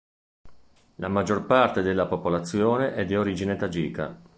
La 0.95 1.09
maggior 1.09 1.45
parte 1.45 1.83
della 1.83 2.07
popolazione 2.07 2.95
è 2.95 3.05
di 3.05 3.15
origine 3.15 3.55
tagika. 3.55 4.19